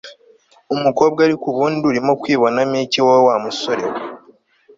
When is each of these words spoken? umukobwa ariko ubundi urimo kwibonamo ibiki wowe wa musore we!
umukobwa 0.75 1.19
ariko 1.27 1.45
ubundi 1.51 1.83
urimo 1.91 2.13
kwibonamo 2.21 2.73
ibiki 2.79 2.99
wowe 3.05 3.23
wa 3.29 3.37
musore 3.45 3.83
we! 3.91 3.99